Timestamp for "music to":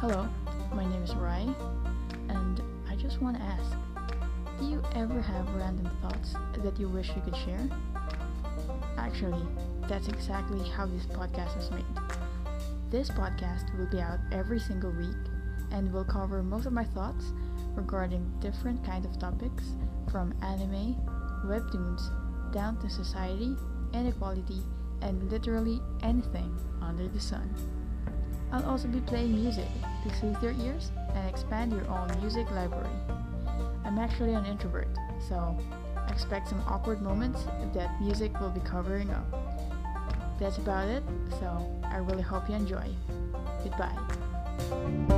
29.34-30.14